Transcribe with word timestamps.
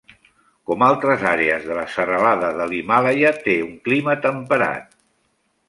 Com 0.69 0.85
altres 0.85 1.25
àrees 1.31 1.67
de 1.67 1.77
la 1.81 1.83
serralada 1.97 2.49
de 2.61 2.67
l'Himàlaia, 2.71 3.35
té 3.47 3.57
un 3.69 3.79
clima 3.91 4.19
temperat. 4.27 5.01